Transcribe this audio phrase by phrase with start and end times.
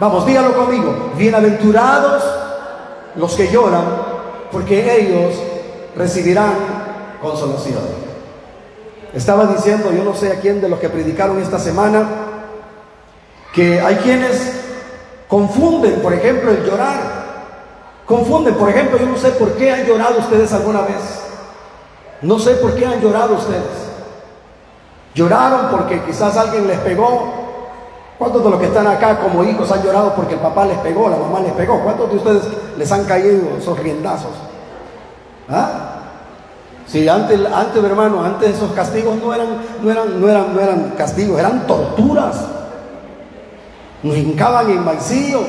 [0.00, 1.12] Vamos, dígalo conmigo.
[1.16, 2.22] Bienaventurados
[3.16, 3.84] los que lloran,
[4.52, 5.34] porque ellos
[5.96, 6.54] recibirán
[7.20, 7.82] consolación.
[9.12, 12.06] Estaba diciendo, yo no sé a quién de los que predicaron esta semana,
[13.52, 14.52] que hay quienes
[15.26, 17.18] confunden, por ejemplo, el llorar.
[18.06, 21.24] Confunden, por ejemplo, yo no sé por qué han llorado ustedes alguna vez.
[22.22, 23.88] No sé por qué han llorado ustedes.
[25.14, 27.47] Lloraron porque quizás alguien les pegó.
[28.18, 31.08] ¿Cuántos de los que están acá como hijos han llorado porque el papá les pegó,
[31.08, 31.80] la mamá les pegó?
[31.80, 32.42] ¿Cuántos de ustedes
[32.76, 34.32] les han caído esos riendazos?
[35.48, 35.98] ¿Ah?
[36.88, 39.48] Sí, antes, antes, hermano, antes esos castigos no eran,
[39.82, 42.44] no eran, no eran, no eran castigos, eran torturas.
[44.02, 45.42] Nos hincaban en maicillo.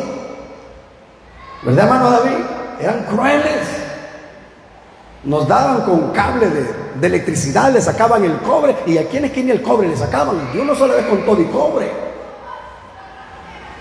[1.64, 2.46] ¿Verdad, hermano David?
[2.82, 3.68] Eran crueles.
[5.24, 8.76] Nos daban con cable de, electricidad, le sacaban el cobre.
[8.86, 10.52] ¿Y a quién es el cobre le sacaban?
[10.54, 12.09] Yo no solo vez con todo y cobre.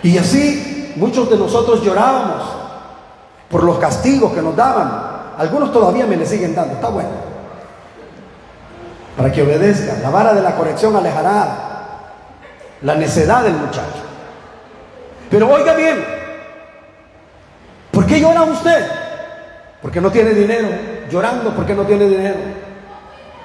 [0.02, 2.42] Y así muchos de nosotros llorábamos
[3.48, 5.18] por los castigos que nos daban.
[5.38, 7.28] Algunos todavía me le siguen dando, está bueno
[9.18, 9.98] para que obedezca.
[10.00, 11.56] La vara de la corrección alejará
[12.82, 14.04] la necedad del muchacho.
[15.28, 16.02] Pero oiga bien,
[17.90, 18.86] ¿por qué llora usted?
[19.82, 20.68] Porque no tiene dinero,
[21.10, 22.36] llorando porque no tiene dinero.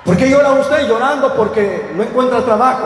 [0.05, 2.85] ¿Por qué llora usted llorando porque no encuentra trabajo?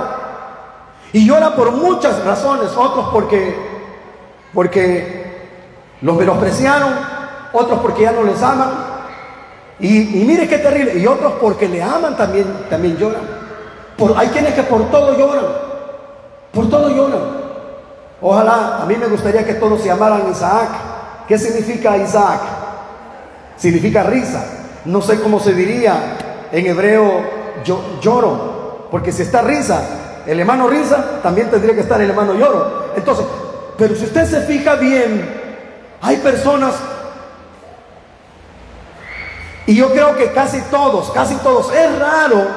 [1.12, 3.67] Y llora por muchas razones, otros porque
[4.54, 5.26] porque
[6.02, 6.94] los menospreciaron,
[7.54, 8.88] otros porque ya no les aman,
[9.80, 10.98] y, mire qué terrible.
[10.98, 13.22] Y otros porque le aman también, también lloran.
[14.16, 15.46] Hay quienes que por todo lloran.
[16.52, 17.38] Por todo lloran.
[18.22, 20.70] Ojalá, a mí me gustaría que todos se llamaran Isaac.
[21.28, 22.42] ¿Qué significa Isaac?
[23.58, 24.44] Significa risa.
[24.86, 27.22] No sé cómo se diría en hebreo
[27.64, 28.88] yo, lloro.
[28.90, 29.82] Porque si está risa,
[30.26, 32.88] el hermano risa, también tendría que estar el hermano lloro.
[32.96, 33.26] Entonces,
[33.78, 35.28] pero si usted se fija bien,
[36.02, 36.74] hay personas
[39.68, 42.48] y yo creo que casi todos, casi todos, es raro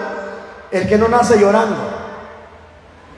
[0.71, 1.77] el que no nace llorando.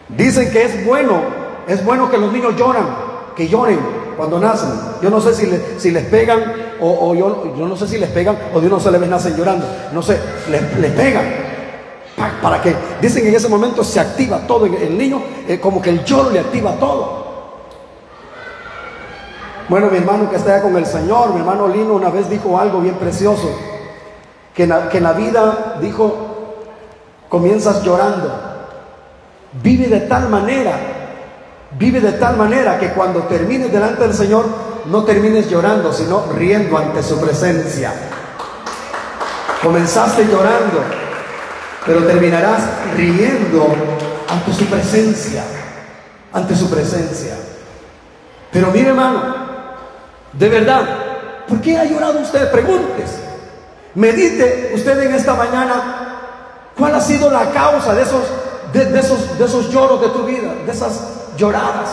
[0.09, 1.21] Dicen que es bueno,
[1.69, 2.87] es bueno que los niños lloran,
[3.37, 3.79] que lloren
[4.17, 4.71] cuando nacen.
[5.03, 6.41] Yo no sé si, les pegan
[6.81, 9.67] o, yo, no sé si les pegan o de uno se les nacen llorando.
[9.93, 10.19] No sé,
[10.51, 11.53] les, pegan.
[12.41, 14.65] Para, que, dicen que en ese momento se activa todo.
[14.65, 17.22] El niño, eh, como que el lloro le activa todo.
[19.69, 22.81] Bueno, mi hermano que está con el Señor, mi hermano Lino una vez dijo algo
[22.81, 23.49] bien precioso
[24.55, 26.65] que en, la, vida, dijo,
[27.29, 28.31] comienzas llorando.
[29.63, 30.73] Vive de tal manera,
[31.79, 34.47] vive de tal manera que cuando termines delante del Señor,
[34.87, 37.93] no termines llorando, sino riendo ante su presencia.
[39.63, 40.83] Comenzaste llorando,
[41.87, 42.63] pero terminarás
[42.97, 43.69] riendo
[44.29, 45.45] ante su presencia,
[46.33, 47.37] ante su presencia.
[48.51, 49.42] Pero mire hermano,
[50.33, 50.83] de verdad,
[51.49, 52.51] ¿por qué ha llorado usted?
[52.51, 53.19] Preguntes.
[53.95, 58.23] Medite usted en esta mañana cuál ha sido la causa de esos,
[58.73, 61.91] de, esos, de esos lloros de tu vida, de esas lloradas,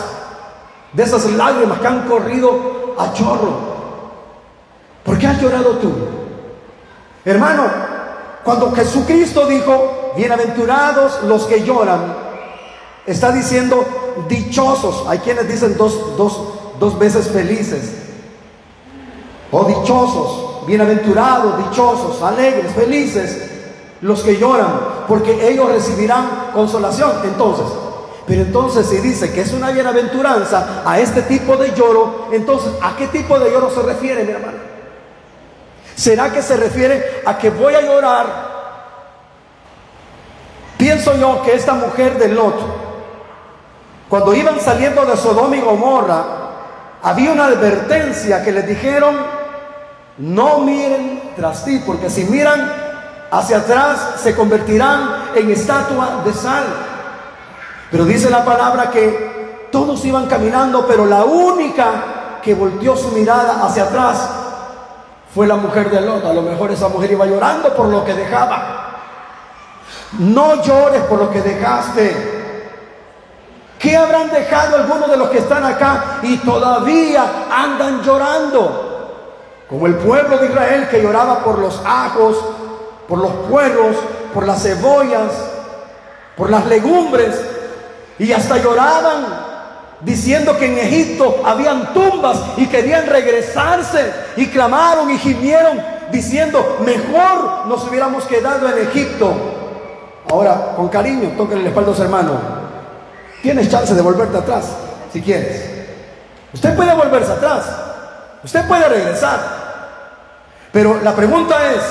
[0.92, 3.70] de esas lágrimas que han corrido a chorro.
[5.04, 5.92] ¿Por qué has llorado tú?
[7.24, 7.64] Hermano,
[8.42, 12.14] cuando Jesucristo dijo, bienaventurados los que lloran,
[13.06, 13.84] está diciendo
[14.28, 15.04] dichosos.
[15.06, 16.40] Hay quienes dicen dos, dos,
[16.78, 17.99] dos veces felices.
[19.52, 23.50] O dichosos bienaventurados, dichosos, alegres, felices
[24.00, 27.12] los que lloran, porque ellos recibirán consolación.
[27.24, 27.66] Entonces,
[28.26, 32.96] pero entonces si dice que es una bienaventuranza a este tipo de lloro, entonces ¿a
[32.96, 34.58] qué tipo de lloro se refiere, mi hermano?
[35.96, 38.50] ¿Será que se refiere a que voy a llorar?
[40.78, 42.54] Pienso yo que esta mujer de Lot,
[44.08, 46.24] cuando iban saliendo de Sodoma y Gomorra,
[47.02, 49.39] había una advertencia que les dijeron
[50.20, 52.70] no miren tras ti, porque si miran
[53.30, 56.64] hacia atrás se convertirán en estatua de sal.
[57.90, 63.64] Pero dice la palabra que todos iban caminando, pero la única que volteó su mirada
[63.64, 64.28] hacia atrás
[65.34, 66.24] fue la mujer de Lot.
[66.26, 68.88] A lo mejor esa mujer iba llorando por lo que dejaba.
[70.18, 72.40] No llores por lo que dejaste.
[73.78, 78.89] ¿Qué habrán dejado algunos de los que están acá y todavía andan llorando?
[79.70, 82.36] Como el pueblo de Israel que lloraba por los ajos,
[83.08, 83.96] por los puerros,
[84.34, 85.30] por las cebollas,
[86.36, 87.40] por las legumbres,
[88.18, 89.48] y hasta lloraban
[90.00, 95.80] diciendo que en Egipto habían tumbas y querían regresarse, y clamaron y gimieron
[96.10, 99.32] diciendo, mejor nos hubiéramos quedado en Egipto.
[100.28, 102.32] Ahora, con cariño, toquen el espalda a su hermano.
[103.40, 104.64] Tienes chance de volverte atrás,
[105.12, 105.70] si quieres.
[106.52, 107.64] Usted puede volverse atrás.
[108.42, 109.59] Usted puede regresar.
[110.72, 111.82] Pero la pregunta es,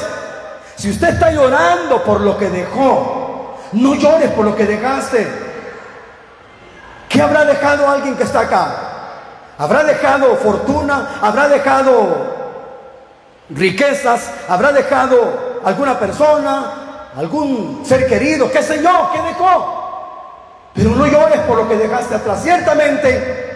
[0.75, 5.27] si usted está llorando por lo que dejó, no llores por lo que dejaste.
[7.09, 8.75] ¿Qué habrá dejado alguien que está acá?
[9.57, 11.19] ¿Habrá dejado fortuna?
[11.21, 12.37] ¿Habrá dejado
[13.49, 14.31] riquezas?
[14.47, 17.11] ¿Habrá dejado alguna persona?
[17.17, 18.49] ¿Algún ser querido?
[18.49, 19.09] ¿Qué sé yo?
[19.11, 20.69] ¿Qué dejó?
[20.73, 22.41] Pero no llores por lo que dejaste atrás.
[22.41, 23.48] Ciertamente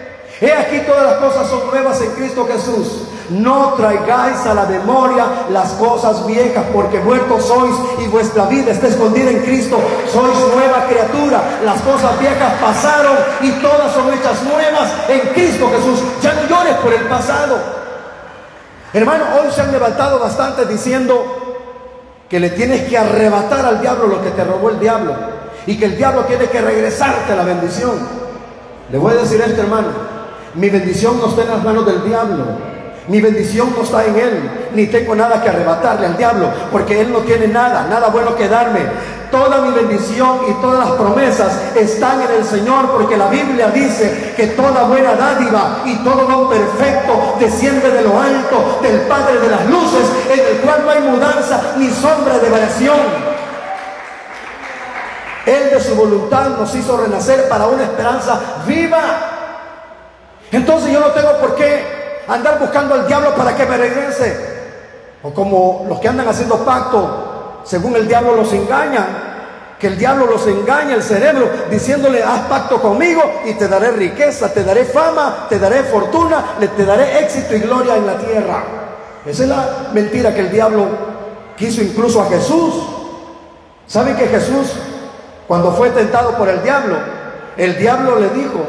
[0.44, 3.04] He aquí todas las cosas son nuevas en Cristo Jesús.
[3.30, 8.88] No traigáis a la memoria las cosas viejas, porque muertos sois y vuestra vida está
[8.88, 9.78] escondida en Cristo.
[10.12, 11.60] Sois nueva criatura.
[11.64, 16.02] Las cosas viejas pasaron y todas son hechas nuevas en Cristo Jesús.
[16.20, 17.56] Ya no llores por el pasado.
[18.92, 21.24] Hermano, hoy se han levantado bastante diciendo
[22.28, 25.14] que le tienes que arrebatar al diablo lo que te robó el diablo
[25.66, 27.96] y que el diablo tiene que regresarte la bendición.
[28.92, 30.13] Le voy a decir esto, hermano.
[30.54, 32.44] Mi bendición no está en las manos del diablo.
[33.08, 37.12] Mi bendición no está en Él, ni tengo nada que arrebatarle al diablo, porque Él
[37.12, 38.80] no tiene nada, nada bueno que darme.
[39.30, 44.32] Toda mi bendición y todas las promesas están en el Señor, porque la Biblia dice
[44.36, 49.48] que toda buena dádiva y todo don perfecto desciende de lo alto, del Padre de
[49.48, 52.96] las luces, en el cual no hay mudanza ni sombra de variación.
[55.44, 59.33] Él de su voluntad nos hizo renacer para una esperanza viva
[60.56, 64.54] entonces yo no tengo por qué andar buscando al diablo para que me regrese.
[65.22, 69.06] O como los que andan haciendo pacto, según el diablo los engaña,
[69.78, 74.52] que el diablo los engaña el cerebro diciéndole, haz pacto conmigo y te daré riqueza,
[74.52, 78.64] te daré fama, te daré fortuna, te daré éxito y gloria en la tierra.
[79.26, 80.86] Esa es la mentira que el diablo
[81.56, 82.74] quiso incluso a Jesús.
[83.86, 84.72] ¿Saben que Jesús,
[85.48, 86.96] cuando fue tentado por el diablo,
[87.56, 88.60] el diablo le dijo,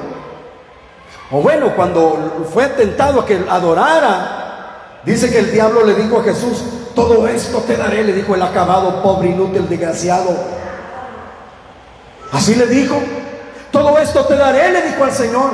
[1.36, 6.24] o bueno, cuando fue tentado a que adorara, dice que el diablo le dijo a
[6.24, 6.64] Jesús,
[6.96, 10.30] todo esto te daré, le dijo el acabado, pobre, inútil, desgraciado.
[12.32, 12.96] Así le dijo,
[13.70, 15.52] todo esto te daré, le dijo al Señor.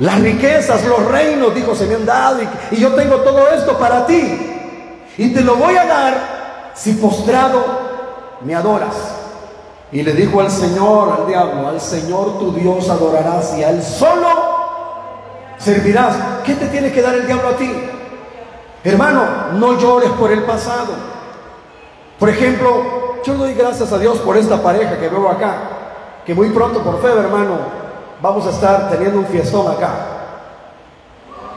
[0.00, 3.78] Las riquezas, los reinos, dijo, se me han dado y, y yo tengo todo esto
[3.78, 5.06] para ti.
[5.16, 7.64] Y te lo voy a dar si postrado
[8.44, 9.15] me adoras.
[9.96, 13.82] Y le dijo al Señor, al diablo, al Señor tu Dios adorarás y a Él
[13.82, 14.28] solo
[15.56, 16.14] servirás.
[16.44, 17.72] ¿Qué te tiene que dar el diablo a ti?
[18.84, 20.92] Hermano, no llores por el pasado.
[22.18, 25.54] Por ejemplo, yo doy gracias a Dios por esta pareja que veo acá,
[26.26, 27.56] que muy pronto, por fe, hermano,
[28.20, 29.94] vamos a estar teniendo un fiestón acá.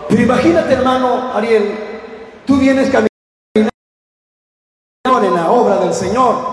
[0.08, 1.78] Pero imagínate, hermano Ariel,
[2.46, 3.10] tú vienes caminando
[5.28, 6.49] en la obra del Señor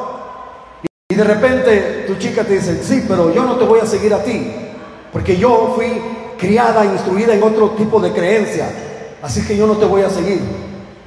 [1.17, 4.23] de repente tu chica te dice, sí, pero yo no te voy a seguir a
[4.23, 4.53] ti,
[5.13, 6.01] porque yo fui
[6.39, 8.69] criada, instruida en otro tipo de creencia,
[9.23, 10.41] así que yo no te voy a seguir.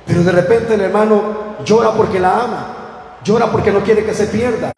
[0.05, 1.21] Pero de repente el hermano
[1.63, 2.75] llora porque la ama,
[3.23, 4.71] llora porque no quiere que se pierda.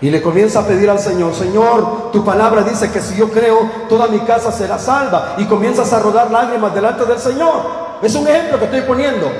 [0.00, 3.70] Y le comienza a pedir al Señor, Señor, tu palabra dice que si yo creo,
[3.88, 5.36] toda mi casa será salva.
[5.38, 7.62] Y comienzas a rodar lágrimas delante del Señor.
[8.02, 9.30] Es un ejemplo que estoy poniendo.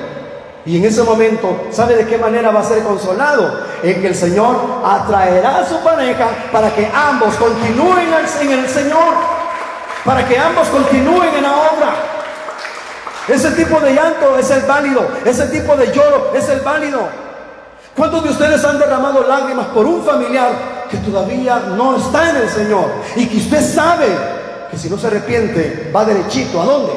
[0.67, 3.61] Y en ese momento, ¿sabe de qué manera va a ser consolado?
[3.81, 8.09] En que el Señor atraerá a su pareja para que ambos continúen
[8.41, 9.13] en el Señor,
[10.03, 11.95] para que ambos continúen en la obra.
[13.29, 16.99] Ese tipo de llanto es el válido, ese tipo de lloro es el válido.
[17.95, 20.51] ¿Cuántos de ustedes han derramado lágrimas por un familiar
[20.91, 22.91] que todavía no está en el Señor?
[23.15, 24.07] Y que usted sabe
[24.69, 26.61] que si no se arrepiente va derechito.
[26.61, 26.91] ¿A dónde?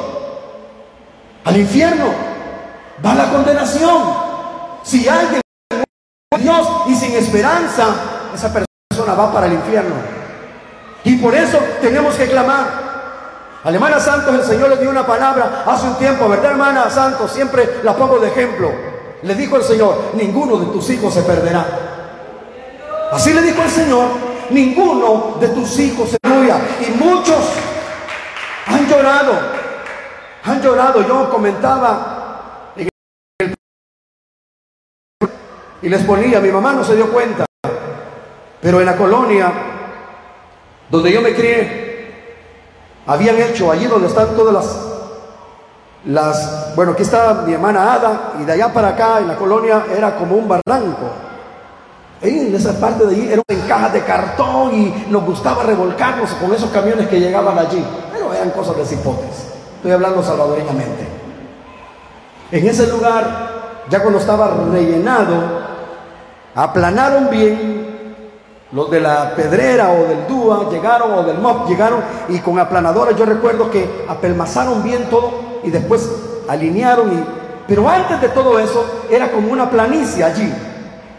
[1.45, 2.30] Al infierno
[3.05, 4.31] va la condenación.
[4.83, 5.41] Si alguien
[6.37, 7.87] Dios y sin esperanza,
[8.33, 9.95] esa persona va para el infierno.
[11.03, 12.91] Y por eso tenemos que clamar.
[13.63, 17.31] A hermana Santos el Señor le dio una palabra hace un tiempo, ¿verdad hermana Santos?
[17.31, 18.71] Siempre la pongo de ejemplo.
[19.21, 21.63] Le dijo el Señor, ninguno de tus hijos se perderá.
[23.11, 24.05] Así le dijo el Señor,
[24.49, 26.59] ninguno de tus hijos se perderá.
[26.79, 27.37] Y muchos
[28.65, 29.33] han llorado,
[30.43, 31.07] han llorado.
[31.07, 32.20] Yo comentaba
[35.81, 37.45] y les ponía, mi mamá no se dio cuenta,
[38.61, 39.51] pero en la colonia
[40.89, 42.13] donde yo me crié,
[43.07, 44.91] habían hecho allí donde están todas las,
[46.05, 49.85] las, bueno, aquí está mi hermana Ada, y de allá para acá en la colonia
[49.95, 51.09] era como un barranco.
[52.21, 56.69] en esa parte de allí eran cajas de cartón y nos gustaba revolcarnos con esos
[56.71, 57.83] camiones que llegaban allí.
[58.11, 59.47] Pero eran cosas de cipotes.
[59.77, 61.07] Estoy hablando salvadoreñamente.
[62.51, 65.70] En ese lugar, ya cuando estaba rellenado,
[66.55, 68.15] aplanaron bien
[68.71, 73.11] Los de la pedrera o del DUA llegaron, o del MOP llegaron, y con aplanadora
[73.11, 76.09] yo recuerdo que apelmazaron bien todo y después
[76.47, 77.11] alinearon.
[77.11, 77.23] Y,
[77.67, 80.53] pero antes de todo eso era como una planicie allí.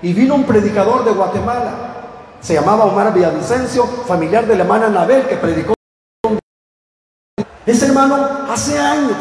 [0.01, 1.71] Y vino un predicador de Guatemala,
[2.41, 5.75] se llamaba Omar Villavicencio, familiar de la hermana Anabel, que predicó.
[7.67, 8.17] Ese hermano
[8.51, 9.19] hace años,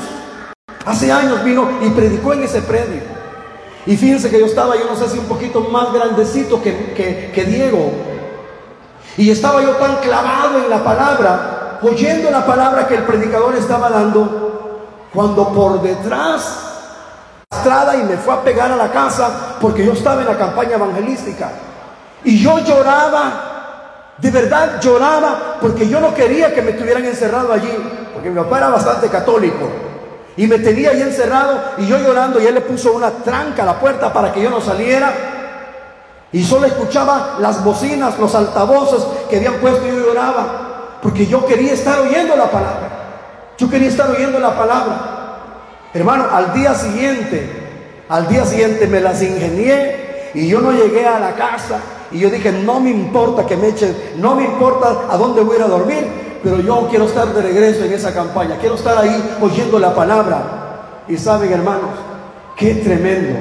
[0.85, 3.20] hace años vino y predicó en ese predio.
[3.85, 7.45] Y fíjense que yo estaba, yo no sé si un poquito más grandecito que, que
[7.45, 7.91] Diego,
[9.17, 13.89] y estaba yo tan clavado en la palabra, oyendo la palabra que el predicador estaba
[13.89, 14.79] dando,
[15.13, 16.67] cuando por detrás
[17.51, 20.75] estrada y me fue a pegar a la casa porque yo estaba en la campaña
[20.75, 21.51] evangelística.
[22.23, 27.71] Y yo lloraba, de verdad lloraba, porque yo no quería que me tuvieran encerrado allí,
[28.13, 29.90] porque mi papá era bastante católico.
[30.37, 33.65] Y me tenía ahí encerrado y yo llorando y él le puso una tranca a
[33.65, 35.13] la puerta para que yo no saliera.
[36.31, 40.99] Y solo escuchaba las bocinas, los altavoces que habían puesto y yo lloraba.
[41.01, 42.89] Porque yo quería estar oyendo la palabra.
[43.57, 45.11] Yo quería estar oyendo la palabra.
[45.93, 51.19] Hermano, al día siguiente, al día siguiente me las ingenié y yo no llegué a
[51.19, 51.79] la casa.
[52.11, 55.55] Y yo dije, no me importa que me echen, no me importa a dónde voy
[55.55, 58.57] a ir a dormir, pero yo quiero estar de regreso en esa campaña.
[58.59, 61.03] Quiero estar ahí oyendo la palabra.
[61.07, 61.91] Y saben, hermanos,
[62.55, 63.37] qué tremendo,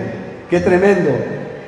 [0.49, 1.11] qué tremendo.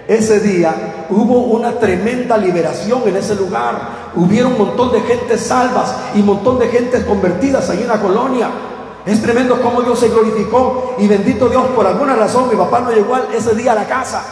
[0.08, 4.10] Ese día hubo una tremenda liberación en ese lugar.
[4.14, 8.00] Hubieron un montón de gente salvas y un montón de gente convertidas ahí en la
[8.00, 8.50] colonia.
[9.06, 12.92] Es tremendo cómo Dios se glorificó y bendito Dios, por alguna razón mi papá no
[12.92, 14.22] llegó ese día a la casa.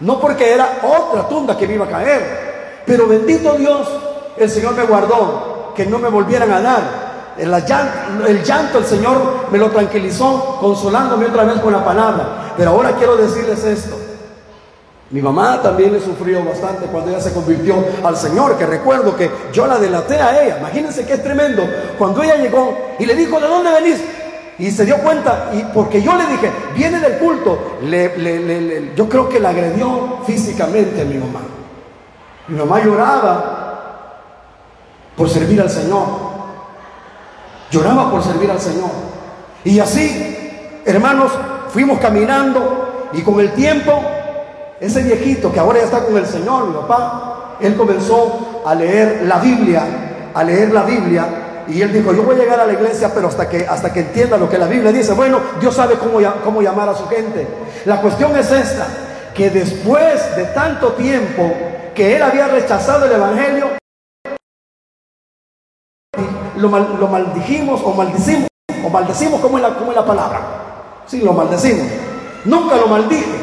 [0.00, 3.88] No porque era otra tumba que me iba a caer, pero bendito Dios,
[4.36, 7.12] el Señor me guardó, que no me volvieran a dar.
[7.38, 7.50] El
[8.44, 12.52] llanto, el Señor me lo tranquilizó, consolándome otra vez con la palabra.
[12.56, 13.96] Pero ahora quiero decirles esto.
[15.10, 19.30] Mi mamá también le sufrió bastante cuando ella se convirtió al Señor, que recuerdo que
[19.52, 20.58] yo la delaté a ella.
[20.58, 21.62] Imagínense que es tremendo.
[21.98, 24.02] Cuando ella llegó y le dijo, ¿de dónde venís?
[24.58, 27.58] Y se dio cuenta, y porque yo le dije, viene del culto,
[28.94, 31.40] yo creo que la agredió físicamente a mi mamá.
[32.48, 33.61] Mi mamá lloraba
[35.16, 36.06] por servir al Señor.
[37.70, 38.90] Lloraba por servir al Señor.
[39.64, 41.32] Y así, hermanos,
[41.70, 44.02] fuimos caminando y con el tiempo
[44.80, 49.22] ese viejito que ahora ya está con el Señor, mi papá, él comenzó a leer
[49.26, 49.84] la Biblia,
[50.34, 51.26] a leer la Biblia,
[51.68, 54.00] y él dijo, yo voy a llegar a la iglesia, pero hasta que, hasta que
[54.00, 57.46] entienda lo que la Biblia dice, bueno, Dios sabe cómo, cómo llamar a su gente.
[57.84, 58.86] La cuestión es esta,
[59.34, 61.52] que después de tanto tiempo
[61.94, 63.81] que él había rechazado el Evangelio,
[66.62, 68.48] lo, lo maldijimos o maldicimos,
[68.84, 70.40] o maldecimos como es, la, es la palabra.
[71.06, 71.86] Sí, lo maldecimos.
[72.44, 73.40] Nunca lo maldije.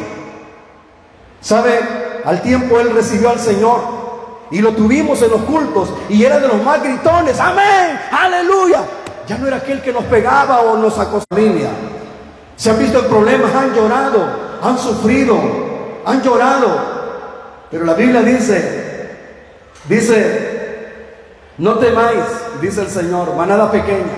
[1.40, 1.80] ¿Sabe?
[2.24, 3.80] Al tiempo él recibió al Señor
[4.50, 7.38] y lo tuvimos en los cultos y era de los más gritones.
[7.38, 8.82] Amén, aleluya.
[9.26, 11.24] Ya no era aquel que nos pegaba o nos acosaba.
[12.56, 14.26] Se han visto en problemas, han llorado,
[14.62, 15.38] han sufrido,
[16.04, 16.68] han llorado.
[17.70, 19.16] Pero la Biblia dice,
[19.88, 20.49] dice,
[21.60, 22.24] no temáis,
[22.62, 24.16] dice el Señor, manada pequeña,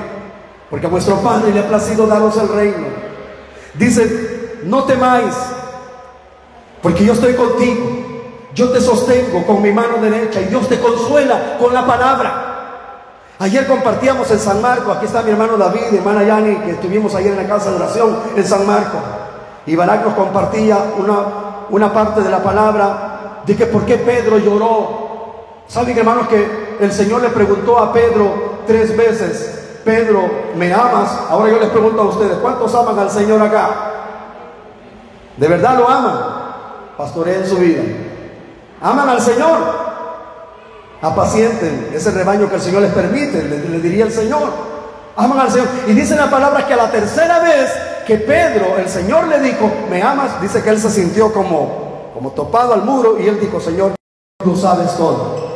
[0.71, 2.87] porque a vuestro Padre le ha placido daros el reino.
[3.75, 5.35] Dice, no temáis,
[6.81, 7.85] porque yo estoy contigo.
[8.55, 12.53] Yo te sostengo con mi mano derecha y Dios te consuela con la palabra.
[13.41, 17.13] Ayer compartíamos en San Marco, aquí está mi hermano David, mi hermana Yani, que estuvimos
[17.17, 18.99] ayer en la casa de oración en San Marco.
[19.67, 24.39] Y Barak nos compartía una, una parte de la palabra de que por qué Pedro
[24.39, 25.02] lloró.
[25.73, 30.21] Saben hermanos que el Señor le preguntó a Pedro tres veces, Pedro,
[30.55, 31.19] ¿me amas?
[31.31, 33.71] Ahora yo les pregunto a ustedes, ¿cuántos aman al Señor acá?
[35.35, 36.43] ¿De verdad lo aman?
[36.99, 37.81] pastoreen su vida.
[38.83, 39.59] Aman al Señor.
[41.01, 44.51] Apacienten ese rebaño que el Señor les permite, le, diría el Señor.
[45.17, 45.69] Aman al Señor.
[45.87, 47.73] Y dice la palabra que a la tercera vez
[48.07, 52.33] que Pedro, el Señor le dijo, me amas, dice que él se sintió como, como
[52.33, 53.95] topado al muro y él dijo, Señor,
[54.45, 55.52] tú sabes todo.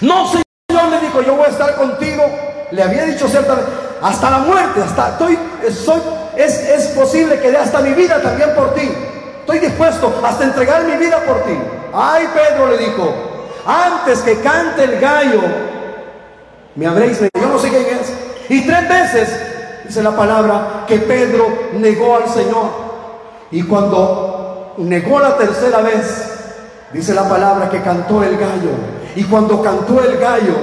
[0.00, 2.24] No, Señor, le dijo, yo voy a estar contigo.
[2.70, 3.70] Le había dicho ciertamente,
[4.02, 5.38] hasta la muerte, hasta estoy,
[5.72, 6.00] soy,
[6.36, 8.90] es, es posible que dé hasta mi vida también por ti.
[9.40, 11.58] Estoy dispuesto hasta entregar mi vida por ti.
[11.92, 13.14] Ay, Pedro le dijo,
[13.66, 15.40] antes que cante el gallo,
[16.74, 18.12] me habréis Yo no sé quién es.
[18.50, 19.40] Y tres veces
[19.84, 22.70] dice la palabra que Pedro negó al Señor.
[23.50, 28.70] Y cuando negó la tercera vez, dice la palabra que cantó el gallo.
[29.18, 30.54] Y cuando cantó el gallo,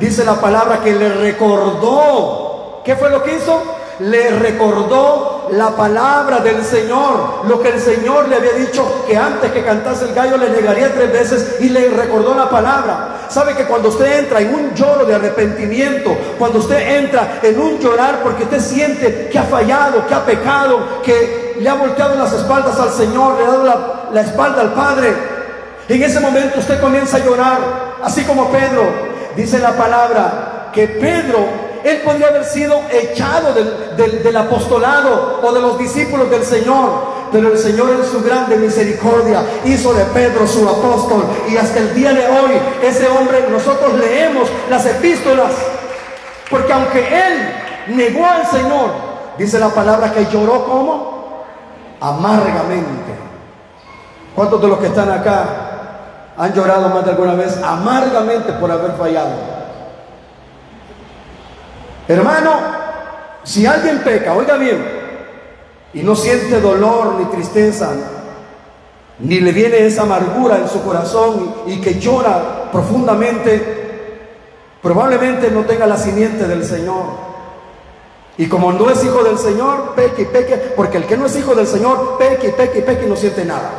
[0.00, 2.80] dice la palabra que le recordó.
[2.82, 3.62] ¿Qué fue lo que hizo?
[4.00, 9.50] le recordó la palabra del Señor, lo que el Señor le había dicho que antes
[9.50, 13.26] que cantase el gallo le negaría tres veces y le recordó la palabra.
[13.28, 17.80] Sabe que cuando usted entra en un lloro de arrepentimiento, cuando usted entra en un
[17.80, 22.32] llorar porque usted siente que ha fallado, que ha pecado, que le ha volteado las
[22.32, 25.12] espaldas al Señor, le ha dado la, la espalda al Padre,
[25.88, 28.82] en ese momento usted comienza a llorar, así como Pedro,
[29.36, 35.78] dice la palabra, que Pedro él podría haber sido echado del, apostolado o de los
[35.78, 37.18] discípulos del Señor.
[37.30, 41.24] Pero el Señor en su grande misericordia hizo de Pedro su apóstol.
[41.50, 42.52] Y hasta el día de hoy
[42.82, 45.52] ese hombre, nosotros leemos las epístolas.
[46.50, 48.90] Porque aunque él negó al Señor,
[49.36, 51.44] dice la palabra que lloró como
[52.00, 53.12] amargamente.
[54.34, 55.67] ¿Cuántos de los que están acá
[56.38, 59.32] han llorado más de alguna vez amargamente por haber fallado?
[62.06, 62.52] Hermano,
[63.42, 64.82] si alguien peca, oiga bien,
[65.92, 67.90] y no siente dolor ni tristeza,
[69.18, 73.76] ni le viene esa amargura en su corazón y, que llora profundamente,
[74.80, 77.28] probablemente no tenga la simiente del Señor.
[78.36, 81.36] Y como no es hijo del Señor, peque y peque, porque el que no es
[81.36, 83.70] hijo del Señor, peque y peque y peque y no siente nada.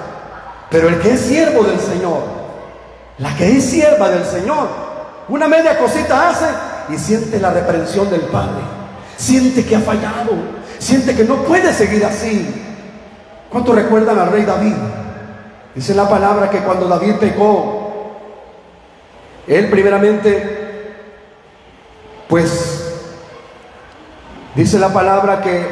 [0.69, 2.38] Pero el que es siervo del Señor,
[3.19, 4.67] la que es sierva del Señor,
[5.27, 6.47] una media cosita hace
[6.89, 8.61] y siente la reprensión del Padre.
[9.17, 10.31] Siente que ha fallado.
[10.79, 12.47] Siente que no puede seguir así.
[13.49, 14.73] ¿Cuánto recuerdan al rey David?
[15.75, 17.79] Dice la palabra que cuando David pecó,
[19.47, 20.93] él primeramente,
[22.27, 22.93] pues,
[24.55, 25.65] dice la palabra que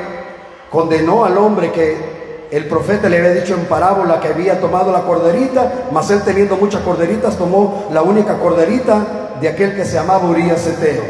[0.70, 2.17] condenó al hombre que
[2.52, 6.56] el profeta le había dicho en parábola que había tomado la corderita, mas él teniendo
[6.56, 11.04] muchas corderitas tomó la única corderita de aquel que se llamaba Urias Eteo.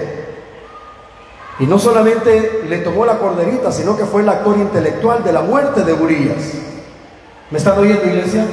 [1.60, 5.41] Y no solamente le tomó la corderita, sino que fue el actor intelectual de la
[5.41, 6.53] muerte de Urias.
[7.51, 8.46] ¿Me están oyendo, iglesia?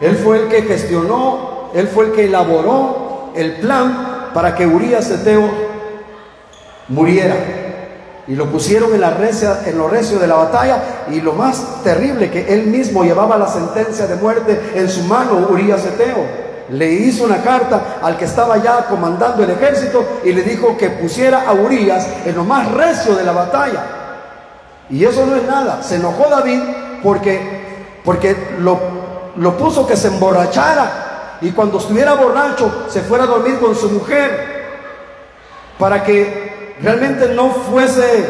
[0.00, 5.10] Él fue el que gestionó, él fue el que elaboró el plan para que Urias
[5.10, 5.48] Eteo
[6.88, 7.36] muriera.
[8.28, 11.06] Y lo pusieron en, la recia, lo recio de la batalla.
[11.10, 15.48] Y lo más terrible, que él mismo llevaba la sentencia de muerte en su mano,
[15.50, 20.42] Urias Eteo le hizo una carta al que estaba ya comandando el ejército y le
[20.42, 23.86] dijo que pusiera a Urias en lo más recio de la batalla.
[24.90, 25.82] Y eso no es nada.
[25.82, 26.60] Se enojó David
[27.02, 28.78] porque, porque lo,
[29.36, 33.88] lo puso que se emborrachara y cuando estuviera borracho se fuera a dormir con su
[33.90, 34.58] mujer
[35.78, 36.47] para que
[36.80, 38.26] realmente no fuese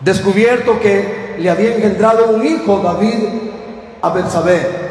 [0.00, 3.24] descubierto que le había engendrado un hijo David
[4.02, 4.88] a Betsabé.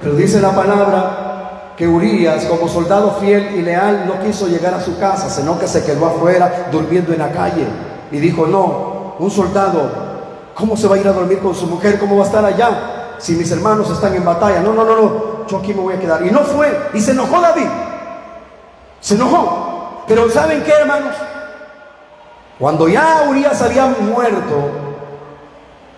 [0.00, 4.80] Pero dice la palabra que Urias, como soldado fiel y leal, no quiso llegar a
[4.80, 7.66] su casa, sino que se quedó afuera durmiendo en la calle.
[8.10, 9.90] Y dijo, no, un soldado,
[10.54, 11.98] ¿cómo se va a ir a dormir con su mujer?
[11.98, 13.14] ¿Cómo va a estar allá?
[13.18, 14.60] Si mis hermanos están en batalla.
[14.60, 16.26] No, no, no, no, yo aquí me voy a quedar.
[16.26, 16.90] Y no fue.
[16.92, 17.68] Y se enojó David.
[19.00, 20.04] Se enojó.
[20.06, 21.14] Pero ¿saben qué, hermanos?
[22.62, 24.54] Cuando ya Urias había muerto,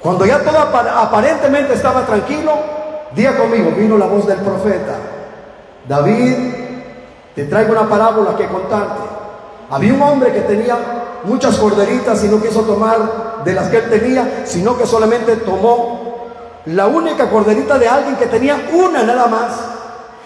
[0.00, 2.53] cuando ya todo aparentemente estaba tranquilo,
[3.14, 4.94] diga conmigo, vino la voz del profeta.
[5.87, 6.33] David,
[7.35, 9.03] te traigo una parábola que contarte.
[9.70, 10.79] Había un hombre que tenía
[11.24, 16.31] muchas corderitas y no quiso tomar de las que él tenía, sino que solamente tomó
[16.64, 19.53] la única corderita de alguien que tenía una nada más.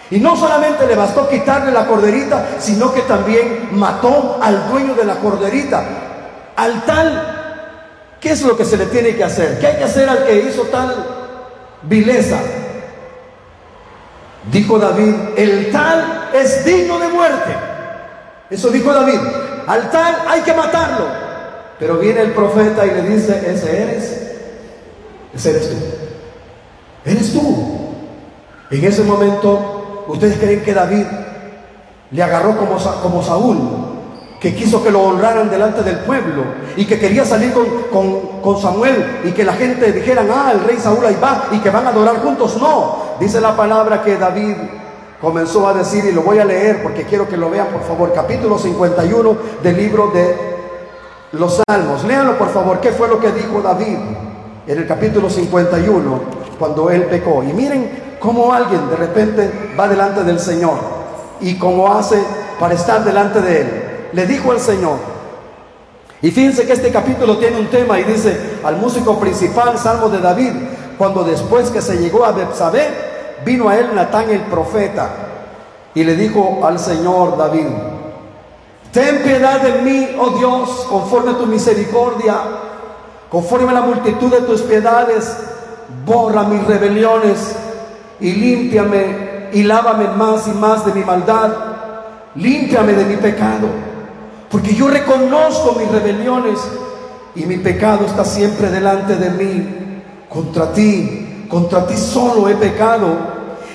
[0.09, 5.03] Y no solamente le bastó quitarle la corderita, sino que también mató al dueño de
[5.03, 6.05] la corderita.
[6.59, 9.59] Al tal, ¿qué es lo que se le tiene que hacer?
[9.59, 10.93] ¿Qué hay que hacer al que hizo tal
[11.83, 12.37] vileza?
[14.51, 17.55] Dijo David, el tal es digno de muerte.
[18.49, 19.19] Eso dijo David,
[19.67, 21.05] al tal hay que matarlo.
[21.79, 24.21] Pero viene el profeta y le dice, ese eres,
[25.33, 25.77] ese eres tú.
[27.05, 27.95] Eres tú.
[28.69, 31.05] En ese momento, ¿ustedes creen que David
[32.11, 33.88] le agarró como, como Saúl?
[34.39, 36.43] Que quiso que lo honraran delante del pueblo
[36.77, 41.05] y que quería salir con, Samuel y que la gente dijera, ah, el rey Saúl
[41.05, 42.57] ahí va y que van a adorar juntos.
[42.59, 44.55] No, dice la palabra que David
[45.21, 48.11] comenzó a decir y lo voy a leer porque quiero que lo vean por favor,
[48.13, 50.35] capítulo 51 del libro de
[51.33, 52.03] los Salmos.
[52.05, 53.97] Léanlo por favor, ¿qué fue lo que dijo David
[54.67, 56.21] en el capítulo 51
[56.57, 57.43] cuando él pecó?
[57.43, 60.77] Y miren cómo alguien de repente va delante del Señor
[61.41, 62.21] y cómo hace
[62.59, 64.97] para estar delante de él le dijo al Señor.
[66.21, 70.19] Y fíjense que este capítulo tiene un tema y dice al músico principal, Salmo de
[70.19, 70.51] David,
[70.97, 72.87] cuando después que se llegó a Betsabé,
[73.45, 75.09] vino a él Natán el profeta
[75.93, 77.67] y le dijo al Señor David,
[78.91, 82.37] Ten piedad de mí, oh Dios, conforme a tu misericordia,
[83.29, 85.37] conforme a la multitud de tus piedades,
[86.05, 87.55] borra mis rebeliones
[88.19, 91.51] y límpiame y lávame más y más de mi maldad.
[92.35, 93.67] Límpiame de mi pecado,
[94.49, 96.59] porque yo reconozco mis rebeliones
[97.35, 99.75] y mi pecado está siempre delante de mí.
[100.27, 103.07] Contra ti, contra ti solo he pecado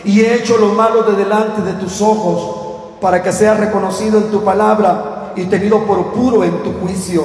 [0.04, 4.30] y he hecho lo malo de delante de tus ojos para que sea reconocido en
[4.30, 7.24] tu palabra y tenido por puro en tu juicio.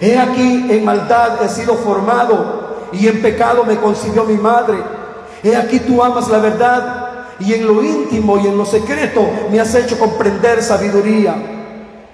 [0.00, 4.78] He aquí en maldad he sido formado y en pecado me concibió mi madre.
[5.42, 7.06] He aquí tú amas la verdad
[7.40, 11.55] y en lo íntimo y en lo secreto me has hecho comprender sabiduría.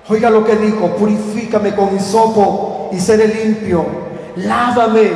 [0.08, 3.84] Oiga lo que dijo, purifícame con hisopo y seré limpio.
[4.36, 5.12] Lávame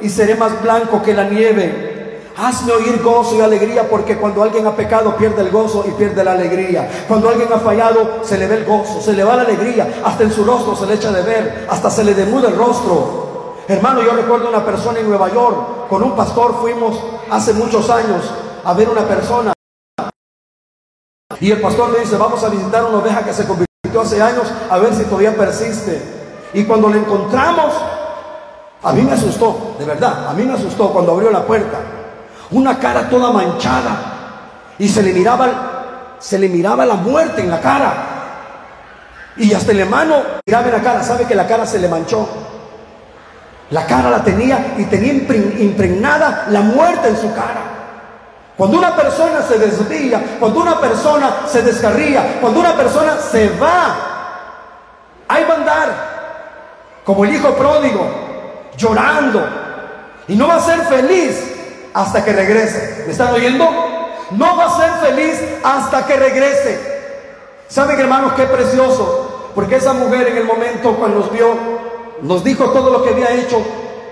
[0.00, 1.90] y seré más blanco que la nieve.
[2.36, 6.24] Hazme oír gozo y alegría porque cuando alguien ha pecado pierde el gozo y pierde
[6.24, 6.88] la alegría.
[7.06, 10.22] Cuando alguien ha fallado se le ve el gozo, se le va la alegría, hasta
[10.22, 13.56] en su rostro se le echa de ver, hasta se le demuda el rostro.
[13.68, 16.98] Hermano, yo recuerdo una persona en Nueva York, con un pastor fuimos
[17.30, 18.32] hace muchos años
[18.64, 19.52] a ver una persona.
[21.40, 24.44] Y el pastor le dice, vamos a visitar una oveja que se convirtió hace años
[24.68, 26.00] a ver si todavía persiste.
[26.52, 27.72] Y cuando le encontramos,
[28.82, 31.78] a mí me asustó, de verdad, a mí me asustó cuando abrió la puerta
[32.52, 33.96] una cara toda manchada
[34.78, 37.92] y se le miraba, se le miraba la muerte en la cara.
[39.36, 42.28] Y hasta el hermano miraba en la cara, sabe que la cara se le manchó.
[43.70, 47.79] La cara la tenía y tenía impregnada la muerte en su cara.
[48.60, 53.96] Cuando una persona se desvía, cuando una persona se descarría, cuando una persona se va,
[55.26, 58.06] ahí va a andar como el hijo pródigo,
[58.76, 59.48] llorando.
[60.28, 61.42] Y no va a ser feliz
[61.94, 63.04] hasta que regrese.
[63.06, 63.66] ¿Me están oyendo?
[64.32, 67.00] No va a ser feliz hasta que regrese.
[67.66, 69.52] ¿Saben, hermanos, qué precioso?
[69.54, 71.54] Porque esa mujer en el momento cuando nos vio,
[72.20, 73.56] nos dijo todo lo que había hecho,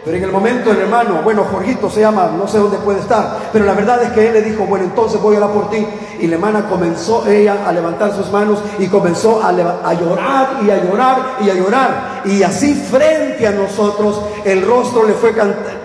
[0.04, 3.50] pero en el momento el hermano, bueno, Jorgito se llama, no sé dónde puede estar,
[3.52, 5.86] pero la verdad es que él le dijo, bueno, entonces voy a orar por ti.
[6.20, 10.82] Y la hermana comenzó ella a levantar sus manos y comenzó a, llorar y a
[10.82, 12.22] llorar y a llorar.
[12.24, 15.34] Y así frente a nosotros el rostro le fue,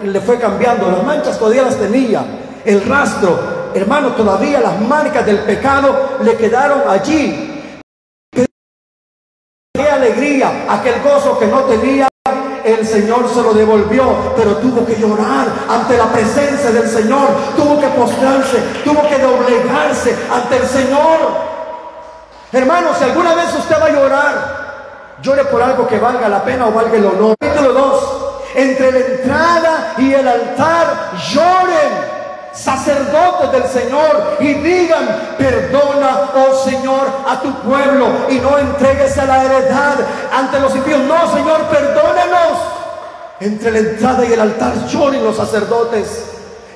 [0.04, 2.24] le fue cambiando, las manchas todavía las tenía,
[2.66, 3.38] el rastro,
[3.74, 7.50] hermano, todavía las marcas del pecado le quedaron allí.
[8.32, 12.08] Qué alegría, aquel gozo que no tenía
[12.74, 17.80] el Señor se lo devolvió, pero tuvo que llorar ante la presencia del Señor, tuvo
[17.80, 21.20] que postrarse, tuvo que doblegarse ante el Señor.
[22.52, 24.64] Hermano, si alguna vez usted va a llorar,
[25.22, 27.36] llore por algo que valga la pena o valga el honor.
[27.40, 28.04] Capítulo 2.
[28.56, 32.23] Entre la entrada y el altar lloren
[32.54, 39.26] sacerdotes del Señor y digan, perdona, oh Señor, a tu pueblo y no entregues a
[39.26, 39.96] la heredad
[40.32, 41.00] ante los impíos.
[41.02, 42.60] No, Señor, perdónanos.
[43.40, 46.26] Entre la entrada y el altar lloren los sacerdotes,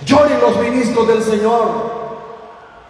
[0.04, 1.98] lloren los ministros del Señor.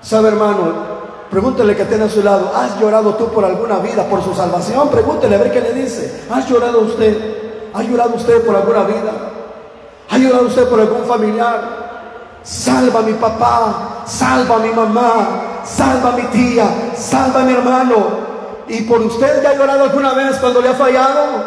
[0.01, 0.97] ¿Sabe, hermano?
[1.29, 4.89] Pregúntele que tiene a su lado, ¿has llorado tú por alguna vida, por su salvación?
[4.89, 6.23] Pregúntele a ver qué le dice.
[6.31, 7.69] ¿Has llorado usted?
[7.73, 9.11] ¿Ha llorado usted por alguna vida?
[10.09, 11.76] ¿Ha llorado usted por algún familiar?
[12.47, 17.51] Salva a mi papá, salva a mi mamá, salva a mi tía, salva a mi
[17.51, 18.07] hermano.
[18.69, 21.43] Y por usted ya ha llorado alguna vez cuando le ha fallado.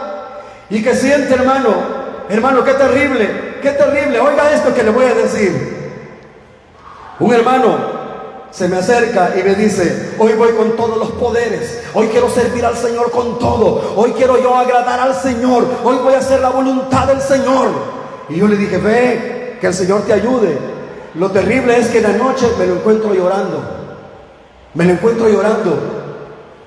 [0.68, 1.70] Y que siente, hermano,
[2.28, 4.20] hermano, qué terrible, qué terrible.
[4.20, 5.94] Oiga esto que le voy a decir.
[7.18, 7.78] Un hermano
[8.50, 12.66] se me acerca y me dice, hoy voy con todos los poderes, hoy quiero servir
[12.66, 16.50] al Señor con todo, hoy quiero yo agradar al Señor, hoy voy a hacer la
[16.50, 17.68] voluntad del Señor.
[18.28, 20.69] Y yo le dije, ve, que el Señor te ayude.
[21.14, 23.62] Lo terrible es que en la noche me lo encuentro llorando.
[24.74, 25.76] Me lo encuentro llorando.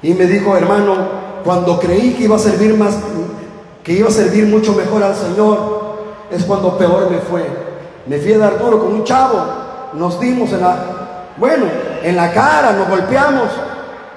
[0.01, 0.95] Y me dijo, hermano,
[1.43, 2.97] cuando creí que iba a servir más,
[3.83, 5.83] que iba a servir mucho mejor al Señor,
[6.29, 7.45] es cuando peor me fue.
[8.05, 9.45] Me fui a dar duro con un chavo.
[9.93, 10.77] Nos dimos en la,
[11.37, 11.65] bueno,
[12.03, 13.49] en la cara, nos golpeamos.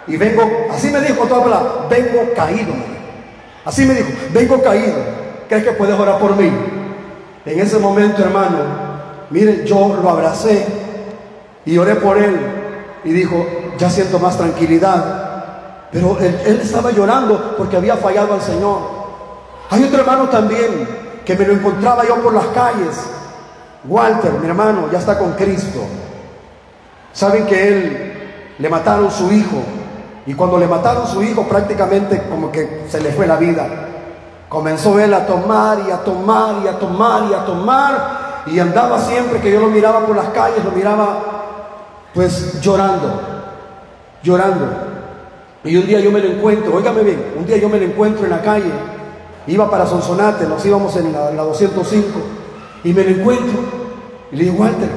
[0.09, 2.75] Y vengo, así me dijo toda vengo caído.
[3.65, 4.97] Así me dijo, vengo caído.
[5.49, 6.51] ¿Crees que puedes orar por mí?
[7.45, 8.86] En ese momento, hermano,
[9.31, 10.67] Mire, yo lo abracé
[11.65, 12.39] y oré por él
[13.05, 13.47] y dijo,
[13.79, 15.89] ya siento más tranquilidad.
[15.91, 18.79] Pero él, estaba llorando porque había fallado al Señor.
[19.71, 20.89] Hay otro hermano también
[21.25, 22.97] que me lo encontraba yo por las calles.
[23.85, 25.81] Walter, mi hermano, ya está con Cristo.
[27.13, 28.13] Saben que él
[28.59, 29.63] le mataron su hijo.
[30.27, 33.67] Y cuando le mataron su hijo prácticamente como que se le fue la vida.
[34.49, 38.99] Comenzó él a tomar y a tomar y a tomar y a tomar y andaba
[39.01, 41.37] siempre que yo lo miraba por las calles, lo miraba
[42.15, 43.21] pues llorando,
[44.23, 44.67] llorando.
[45.65, 48.25] Y un día yo me lo encuentro, óigame bien, un día yo me lo encuentro
[48.25, 48.71] en la calle,
[49.49, 52.07] iba para Sonsonate, nos íbamos en la, 205,
[52.85, 53.59] y me lo encuentro,
[54.31, 54.89] y le digo, Walter,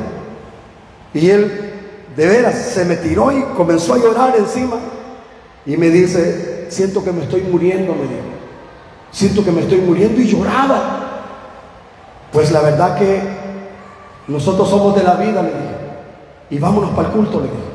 [1.13, 1.73] y él
[2.15, 4.77] de veras se me tiró y comenzó a llorar encima,
[5.65, 8.29] y me dice, siento que me estoy muriendo, me dijo,
[9.11, 11.08] siento que me estoy muriendo, y lloraba.
[12.31, 13.21] Pues la verdad que
[14.27, 15.75] nosotros somos de la vida, le dije,
[16.51, 17.69] y vámonos para el culto, le dije.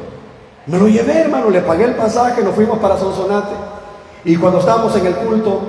[0.66, 3.54] Me lo llevé, hermano, le pagué el pasaje, nos fuimos para Sonsonate.
[4.24, 5.60] Y cuando estábamos en el culto,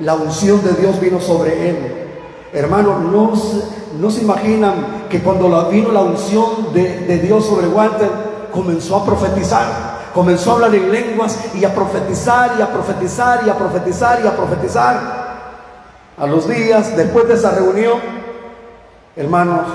[0.00, 2.08] la unción de Dios vino sobre él.
[2.52, 3.62] Hermano, no se,
[3.98, 8.10] no se imaginan que cuando vino la unción de, de Dios sobre Walter,
[8.52, 13.50] comenzó a profetizar comenzó a hablar en lenguas y a profetizar y a profetizar y
[13.50, 15.22] a profetizar y a profetizar.
[16.18, 17.98] A los días, después de esa reunión,
[19.16, 19.66] hermanos,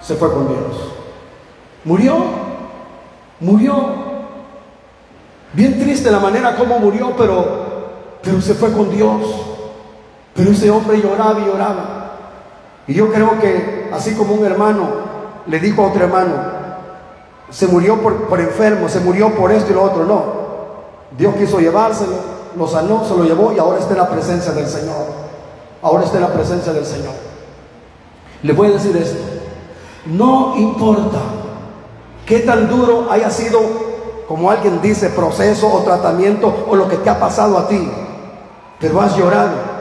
[0.00, 0.92] se fue con Dios.
[1.84, 2.16] Murió,
[3.40, 4.06] murió.
[5.52, 7.44] Bien triste la manera como murió, pero,
[8.22, 9.22] pero se fue con Dios.
[10.34, 12.12] Pero ese hombre lloraba y lloraba.
[12.86, 14.88] Y yo creo que así como un hermano
[15.46, 16.34] le dijo a otro hermano,
[17.50, 20.46] se murió por, por enfermo, se murió por esto y lo otro, no.
[21.16, 22.16] Dios quiso llevárselo,
[22.56, 25.06] lo sanó, se lo llevó y ahora está en la presencia del Señor.
[25.82, 27.25] Ahora está en la presencia del Señor.
[28.42, 29.18] Le voy a decir esto.
[30.06, 31.18] No importa
[32.24, 33.86] qué tan duro haya sido
[34.28, 37.88] como alguien dice, proceso o tratamiento o lo que te ha pasado a ti,
[38.80, 39.76] pero has llorado.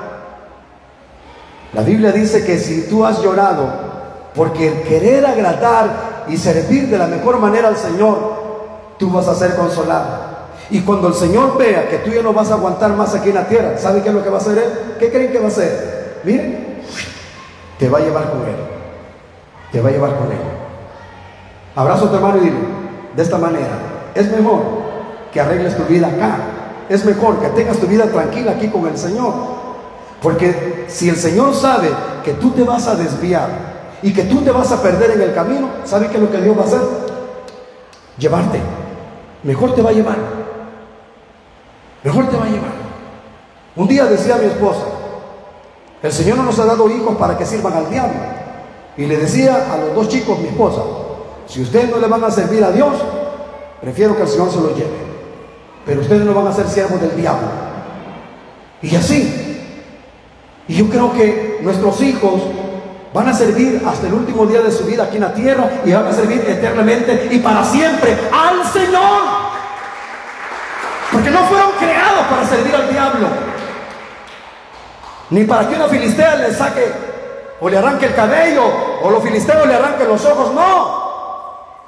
[1.74, 3.68] La Biblia dice que si tú has llorado
[4.36, 8.18] porque el querer agradar y servir de la mejor manera al Señor,
[8.98, 10.26] tú vas a ser consolado.
[10.70, 13.36] Y cuando el Señor vea que tú ya no vas a aguantar más aquí en
[13.36, 14.96] la tierra, ¿sabe qué es lo que va a hacer Él?
[15.00, 16.22] ¿Qué creen que va a hacer?
[16.24, 16.75] Miren,
[17.80, 18.56] te va a llevar con Él.
[19.72, 20.38] Te va a llevar con Él.
[21.76, 22.58] Abrazo a tu hermano y dile,
[23.16, 23.78] de esta manera,
[24.14, 24.62] es mejor
[25.32, 26.38] que arregles tu vida acá.
[26.88, 29.34] Es mejor que tengas tu vida tranquila aquí con el Señor.
[30.22, 31.90] Porque si el Señor sabe
[32.24, 33.50] que tú te vas a desviar
[34.02, 36.42] y que tú te vas a perder en el camino, ¿sabe qué es lo que
[36.42, 36.82] Dios va a hacer?
[38.18, 38.60] Llevarte.
[39.44, 40.18] Mejor te va a llevar.
[42.04, 42.72] Mejor te va a llevar.
[43.76, 44.86] Un día decía mi esposa,
[46.06, 48.20] el Señor no nos ha dado hijos para que sirvan al diablo.
[48.98, 50.82] Y le decía a los dos chicos, mi esposa,
[51.48, 52.94] si ustedes no le van a servir a Dios,
[53.86, 54.98] Prefiero que el Señor se lo lleve.
[55.86, 57.48] Pero ustedes no van a ser siervos del diablo.
[58.82, 59.62] Y así.
[60.68, 62.42] Y yo creo que nuestros hijos
[63.14, 65.92] van a servir hasta el último día de su vida aquí en la tierra y
[65.92, 69.22] van a servir eternamente y para siempre al Señor.
[71.12, 73.28] Porque no fueron creados para servir al diablo.
[75.30, 76.92] Ni para que una filistea le saque
[77.60, 78.64] o le arranque el cabello
[79.02, 80.54] o los filisteos le arranquen los ojos.
[80.54, 81.06] No.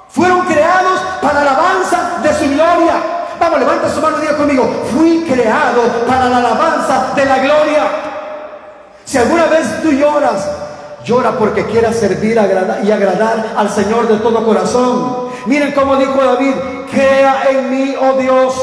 [0.08, 2.94] Fueron creados para la alabanza de su gloria.
[3.38, 7.84] Vamos, levanta su mano y diga conmigo, fui creado para la alabanza de la gloria.
[9.04, 10.50] Si alguna vez tú lloras,
[11.04, 12.36] llora porque quieras servir
[12.82, 15.28] y agradar al Señor de todo corazón.
[15.46, 16.54] Miren cómo dijo David,
[16.90, 18.54] crea en mí, oh Dios,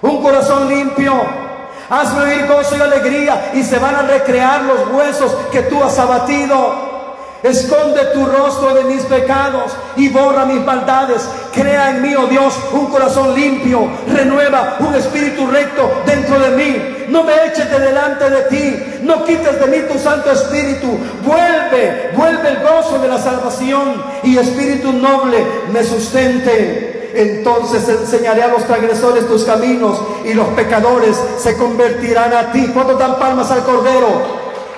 [0.00, 1.45] un corazón limpio.
[1.88, 5.98] Hazme oír gozo y alegría y se van a recrear los huesos que tú has
[5.98, 6.96] abatido.
[7.42, 11.28] Esconde tu rostro de mis pecados y borra mis maldades.
[11.54, 13.88] Crea en mí, oh Dios, un corazón limpio.
[14.12, 17.06] Renueva un espíritu recto dentro de mí.
[17.08, 19.00] No me eches de delante de ti.
[19.02, 20.98] No quites de mí tu Santo Espíritu.
[21.24, 26.95] Vuelve, vuelve el gozo de la salvación y espíritu noble me sustente.
[27.16, 32.70] Entonces enseñaré a los transgresores tus caminos y los pecadores se convertirán a ti.
[32.74, 34.06] ¿Cuánto dan palmas al Cordero?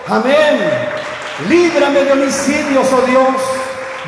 [0.07, 0.61] Amén.
[1.49, 3.29] Líbrame de homicidios, oh Dios,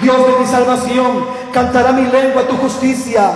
[0.00, 1.26] Dios de mi salvación.
[1.52, 3.32] Cantará mi lengua tu justicia.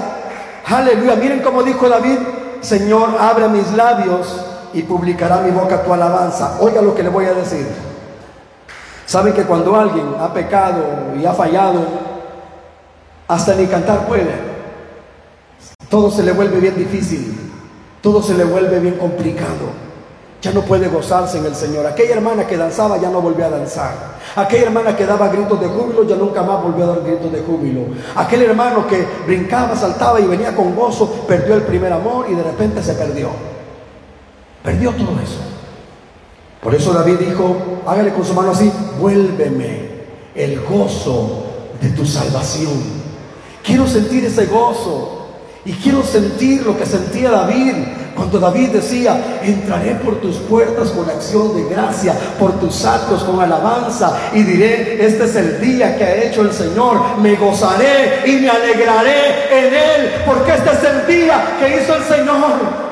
[0.64, 1.16] Aleluya.
[1.16, 2.18] Miren cómo dijo David,
[2.60, 6.58] Señor, abre mis labios y publicará mi boca tu alabanza.
[6.60, 7.66] Oiga lo que le voy a decir.
[9.06, 10.84] Saben que cuando alguien ha pecado
[11.20, 11.84] y ha fallado,
[13.26, 14.53] hasta ni cantar puede.
[15.94, 17.38] Todo se le vuelve bien difícil,
[18.02, 19.84] todo se le vuelve bien complicado
[20.42, 21.86] ya no puede gozarse en el Señor.
[21.86, 23.94] Aquella hermana que danzaba ya no volvió a danzar.
[24.34, 27.40] Aquella hermana que daba gritos de júbilo ya nunca más volvió a dar gritos de
[27.40, 27.86] júbilo.
[28.14, 32.42] Aquel hermano que brincaba, saltaba y venía con gozo, perdió el primer amor y de
[32.42, 33.28] repente se perdió.
[34.62, 35.40] Perdió todo eso.
[36.60, 39.92] Por eso David dijo, hágale con su mano así, vuélveme
[40.34, 41.44] el gozo
[41.80, 42.82] de tu salvación.
[43.62, 45.23] Quiero sentir ese gozo.
[45.66, 47.72] Y quiero sentir lo que sentía David
[48.14, 53.40] cuando David decía, entraré por tus puertas con acción de gracia, por tus actos con
[53.40, 58.36] alabanza y diré, este es el día que ha hecho el Señor, me gozaré y
[58.36, 62.84] me alegraré en él, porque este es el día que hizo el Señor.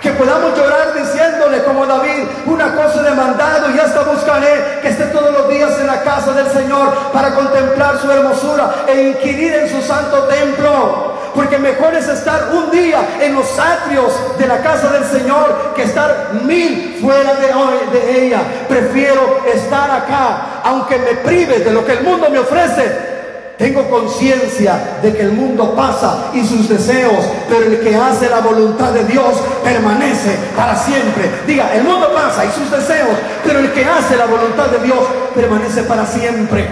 [0.00, 5.06] Que podamos llorar diciéndole como David, una cosa he demandado y hasta buscaré que esté
[5.06, 9.68] todos los días en la casa del Señor para contemplar su hermosura e inquirir en
[9.68, 11.15] su santo templo.
[11.36, 15.82] Porque mejor es estar un día en los atrios de la casa del Señor que
[15.82, 18.40] estar mil fuera de, de ella.
[18.68, 23.14] Prefiero estar acá, aunque me prive de lo que el mundo me ofrece
[23.58, 28.40] tengo conciencia de que el mundo pasa y sus deseos, pero el que hace la
[28.40, 31.30] voluntad de Dios permanece para siempre.
[31.46, 34.98] Diga, el mundo pasa y sus deseos, pero el que hace la voluntad de Dios
[35.34, 36.68] permanece para siempre.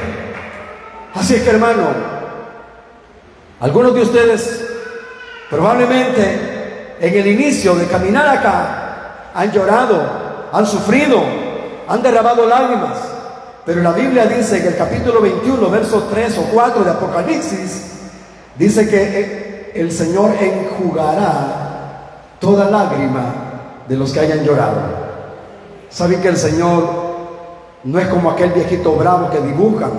[1.14, 2.23] Así es que hermano,
[3.60, 4.64] algunos de ustedes
[5.48, 10.02] probablemente en el inicio de caminar acá han llorado,
[10.52, 11.22] han sufrido,
[11.88, 12.98] han derramado lágrimas.
[13.64, 17.82] Pero la Biblia dice en el capítulo 21, versos 3 o 4 de Apocalipsis,
[18.56, 23.34] dice que eh, el Señor enjugará toda lágrima
[23.88, 24.80] de los que hayan llorado.
[25.88, 27.04] ¿Saben que el Señor
[27.84, 29.92] no es como aquel viejito bravo que dibujan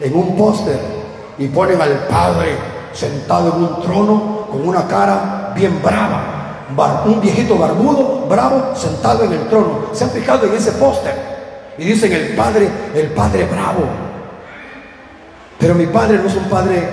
[0.00, 0.95] en un póster
[1.38, 2.56] y ponen al Padre
[2.92, 6.36] sentado en un trono con una cara bien brava?
[7.04, 9.88] Un viejito barbudo, bravo, sentado en el trono.
[9.92, 11.14] ¿Se han fijado en ese póster?
[11.78, 13.84] Y dicen el padre, el padre bravo.
[15.58, 16.88] Pero mi padre no es un padre,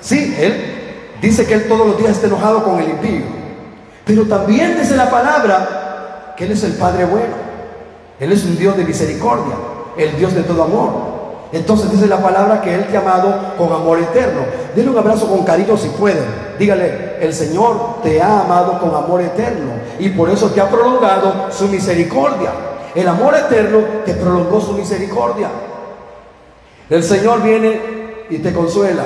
[0.00, 3.24] sí, él dice que él todos los días está enojado con el impío.
[4.04, 7.46] Pero también dice la palabra que él es el padre bueno.
[8.20, 9.54] Él es un Dios de misericordia,
[9.96, 11.15] el Dios de todo amor.
[11.52, 14.42] Entonces dice la palabra que Él te ha amado con amor eterno.
[14.74, 16.24] Denle un abrazo con cariño si pueden.
[16.58, 21.50] Dígale, el Señor te ha amado con amor eterno y por eso te ha prolongado
[21.50, 22.50] su misericordia.
[22.94, 25.48] El amor eterno te prolongó su misericordia.
[26.88, 27.80] El Señor viene
[28.30, 29.02] y te consuela.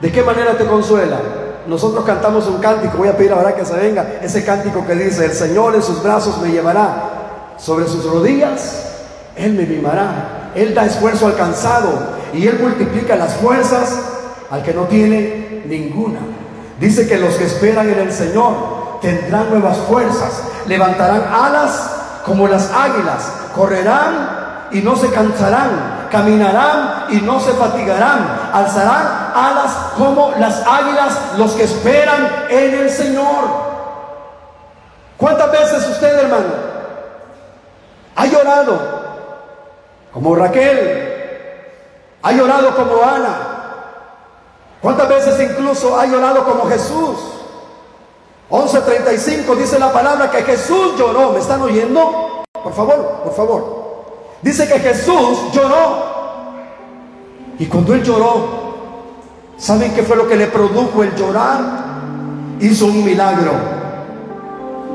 [0.00, 1.18] ¿De qué manera te consuela?
[1.66, 5.24] Nosotros cantamos un cántico, voy a pedir ahora que se venga, ese cántico que dice,
[5.24, 9.04] el Señor en sus brazos me llevará, sobre sus rodillas
[9.34, 13.94] Él me mimará, Él da esfuerzo al cansado y Él multiplica las fuerzas
[14.50, 16.20] al que no tiene ninguna.
[16.80, 21.90] Dice que los que esperan en el Señor tendrán nuevas fuerzas, levantarán alas
[22.24, 29.72] como las águilas, correrán y no se cansarán, caminarán y no se fatigarán, alzarán alas
[29.96, 33.66] como las águilas los que esperan en el Señor.
[35.16, 36.46] ¿Cuántas veces usted, hermano,
[38.16, 38.95] ha llorado
[40.16, 41.14] como Raquel?
[42.22, 43.36] Ha llorado como Ana.
[44.80, 47.18] ¿Cuántas veces incluso ha llorado como Jesús?
[48.48, 51.32] 11.35 dice la palabra que Jesús lloró.
[51.32, 52.44] ¿Me están oyendo?
[52.50, 53.86] Por favor, por favor.
[54.40, 56.06] Dice que Jesús lloró.
[57.58, 58.48] Y cuando él lloró,
[59.58, 61.60] ¿saben qué fue lo que le produjo el llorar?
[62.60, 63.52] Hizo un milagro.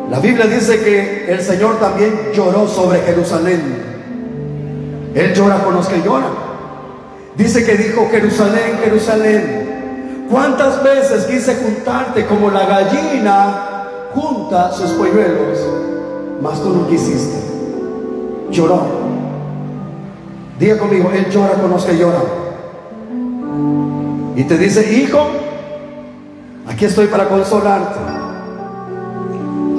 [0.10, 3.91] La Biblia dice que el Señor también lloró sobre Jerusalén.
[5.14, 6.52] Él llora con los que lloran.
[7.36, 9.72] Dice que dijo Jerusalén, Jerusalén
[10.32, 15.60] ¿Cuántas veces quise juntarte como la gallina junta sus polluelos?
[16.42, 17.38] Mas tú no quisiste.
[18.50, 18.82] Lloró.
[20.58, 22.24] Diga conmigo, Él llora con los que lloran.
[24.38, 25.20] Y te dice, hijo,
[26.66, 28.00] aquí estoy para consolarte.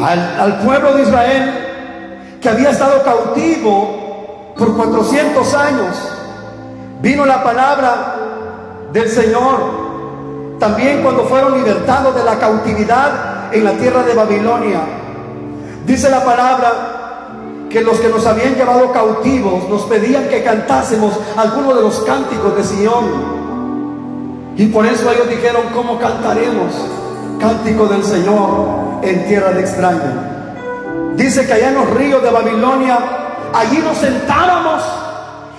[0.02, 1.50] Al, al pueblo de Israel
[2.42, 4.01] que había estado cautivo
[4.56, 5.96] por 400 años,
[7.00, 8.16] vino la palabra
[8.92, 9.82] del Señor
[10.62, 14.78] también cuando fueron libertados de la cautividad en la tierra de Babilonia.
[15.84, 21.74] Dice la palabra que los que nos habían llevado cautivos nos pedían que cantásemos algunos
[21.74, 23.32] de los cánticos de Sión.
[24.56, 26.72] Y por eso ellos dijeron, ¿cómo cantaremos?
[27.40, 30.12] Cántico del Señor en tierra de extraño.
[31.16, 32.98] Dice que allá en los ríos de Babilonia,
[33.54, 34.82] allí nos sentábamos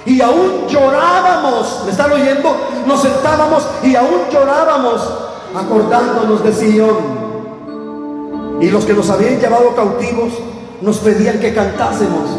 [0.06, 2.56] y aún llorábamos, ¿me están oyendo?
[2.86, 5.02] Nos sentábamos y aún llorábamos
[5.56, 7.24] acordándonos de Sion.
[8.60, 10.34] Y los que nos habían llevado cautivos
[10.82, 12.30] nos pedían que cantásemos.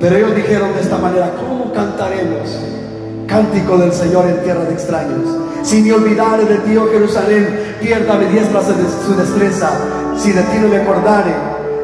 [0.00, 2.48] Pero ellos dijeron de esta manera, ¿cómo cantaremos?
[3.26, 5.28] Cántico del Señor en tierra de extraños.
[5.62, 9.70] Si me olvidare de ti, oh Jerusalén, pierda mi diestra su destreza.
[10.16, 11.34] Si de ti no me acordare,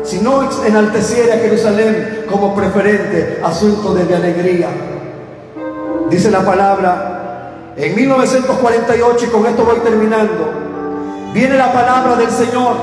[0.05, 4.69] si no enalteciere a Jerusalén como preferente asunto de mi alegría.
[6.11, 10.53] Dice la palabra, en 1948, y con esto voy terminando,
[11.33, 12.77] viene la palabra del Señor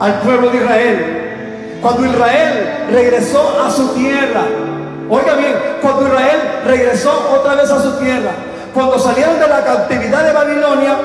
[0.00, 1.78] al pueblo de Israel.
[1.82, 4.42] Cuando Israel regresó a su tierra,
[5.10, 8.30] oiga bien, cuando Israel regresó otra vez a su tierra,
[8.72, 10.96] cuando salieron de la cautividad de Babilonia,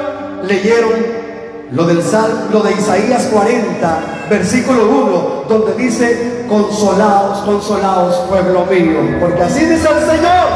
[0.43, 1.26] leyeron
[1.71, 3.99] lo del Sal, lo de Isaías 40,
[4.29, 10.47] versículo 1, donde dice, consolaos, consolaos, pueblo mío, porque así dice el Señor,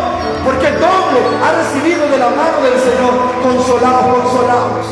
[0.46, 4.88] porque el doble ha recibido de la mano del Señor, consolaos, consolaos.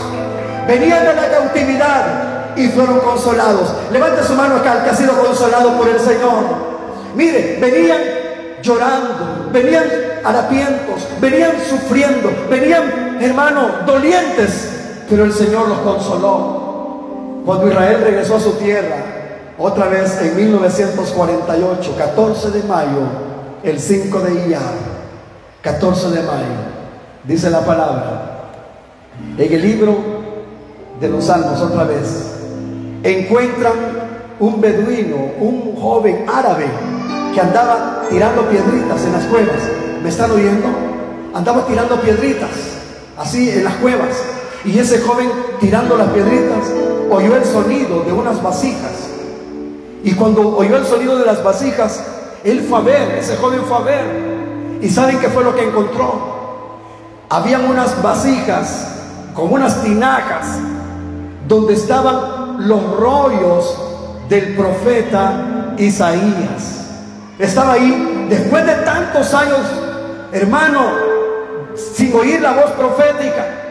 [0.68, 3.74] Venían de la cautividad y fueron consolados.
[3.92, 6.44] Levante su mano acá, que ha sido consolado por el Señor.
[7.16, 8.00] Mire, venían
[8.62, 9.86] llorando, venían
[10.24, 14.79] harapientos, venían sufriendo, venían, hermano, dolientes,
[15.10, 17.42] pero el Señor los consoló.
[17.46, 18.98] Cuando Israel regresó a su tierra,
[19.58, 23.02] otra vez en 1948, 14 de mayo,
[23.64, 24.62] el 5 de Iyar,
[25.62, 26.46] 14 de mayo,
[27.24, 28.52] dice la palabra,
[29.38, 29.98] en el libro
[31.00, 32.36] de los Salmos otra vez,
[33.04, 33.74] encuentran
[34.40, 36.66] un beduino, un joven árabe
[37.34, 39.60] que andaba tirando piedritas en las cuevas.
[40.02, 40.68] ¿Me están oyendo?
[41.34, 42.50] Andaba tirando piedritas,
[43.18, 44.39] así en las cuevas.
[44.66, 46.72] Y ese joven tirando las piedritas
[47.10, 49.10] oyó el sonido de unas vasijas.
[50.04, 52.04] Y cuando oyó el sonido de las vasijas,
[52.44, 54.80] él fue a ver, ese joven fue a ver.
[54.82, 56.40] ¿Y saben qué fue lo que encontró?
[57.30, 58.88] Habían unas vasijas
[59.34, 60.58] con unas tinajas
[61.48, 63.78] donde estaban los rollos
[64.30, 66.76] del profeta Isaías.
[67.38, 69.60] Estaba ahí después de tantos años,
[70.32, 70.82] hermano,
[71.76, 73.69] sin oír la voz profética.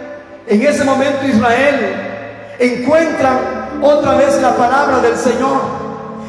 [0.48, 5.60] En ese momento Israel encuentra otra vez la palabra del Señor.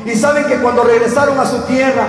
[0.05, 2.05] Y saben que cuando regresaron a su tierra,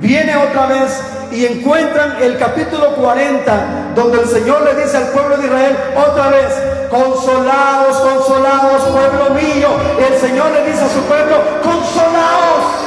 [0.00, 0.98] viene otra vez
[1.32, 5.76] y encuentran el capítulo 40, donde el Señor le dice al pueblo de Israel
[6.08, 6.52] otra vez,
[6.90, 9.68] consolados, consolados, pueblo mío.
[10.08, 12.86] El Señor le dice a su pueblo, consolados.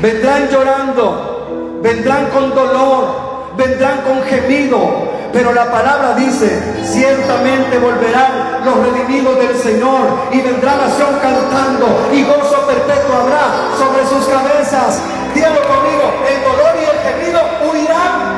[0.00, 3.25] Vendrán llorando, vendrán con dolor,
[3.56, 10.76] vendrán con gemido, pero la palabra dice, ciertamente volverán los redimidos del Señor y vendrá
[10.76, 15.00] nación cantando y gozo perpetuo habrá sobre sus cabezas.
[15.34, 18.36] Dígalo conmigo, el dolor y el gemido huirán.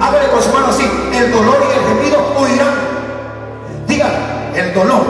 [0.00, 2.74] Hágale con su mano así, el dolor y el gemido huirán.
[3.86, 4.14] Dígalo,
[4.54, 5.04] el dolor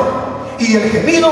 [0.59, 1.31] y el gemido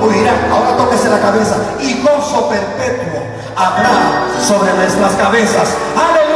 [0.00, 0.50] huirán.
[0.50, 3.22] Ahora tóquese la cabeza y gozo perpetuo
[3.56, 5.76] habrá sobre nuestras cabezas.
[5.94, 6.26] Aleluya.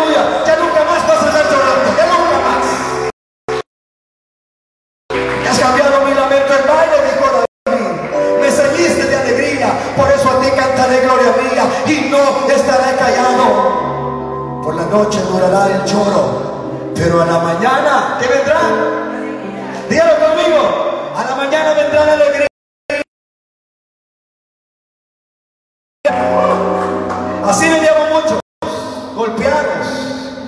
[15.81, 16.93] El lloro.
[16.95, 18.61] Pero a la mañana, ¿qué vendrá?
[19.89, 21.13] Dígalo conmigo.
[21.17, 22.47] A la mañana vendrá la alegría.
[27.47, 28.41] Así veníamos muchos,
[29.17, 29.87] golpeados,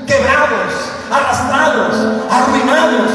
[0.07, 0.73] quebrados,
[1.11, 1.97] arrastrados,
[2.31, 3.11] arruinados,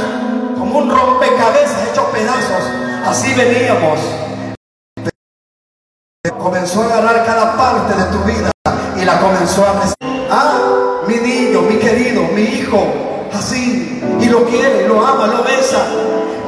[0.57, 2.63] como un rompecabezas hecho pedazos.
[3.05, 3.99] Así veníamos.
[6.37, 8.51] Comenzó a agarrar cada parte de tu vida
[8.97, 9.73] y la comenzó a
[10.29, 10.96] Ah,
[11.87, 12.85] querido, mi hijo,
[13.33, 15.85] así, y lo quiere, lo ama, lo besa.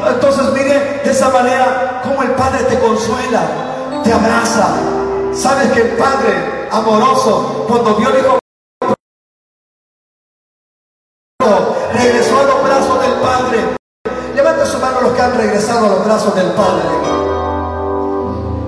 [0.05, 3.41] Entonces mire de esa manera como el Padre te consuela,
[4.03, 4.67] te abraza.
[5.33, 8.39] Sabes que el Padre amoroso, cuando vio el hijo
[11.93, 13.77] regresó a los brazos del Padre.
[14.35, 16.83] Levanta su mano los que han regresado a los brazos del Padre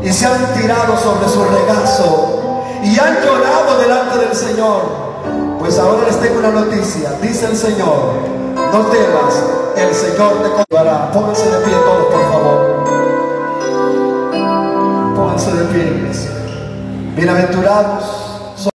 [0.04, 5.11] y se han tirado sobre su regazo y han llorado delante del Señor.
[5.62, 7.12] Pues ahora les tengo una noticia.
[7.22, 8.16] Dice el Señor,
[8.56, 9.44] no temas,
[9.78, 11.12] el Señor te consolará.
[11.12, 12.84] Pónganse de pie todos, por favor.
[15.16, 16.02] Pónganse de pie.
[17.16, 18.31] Bienaventurados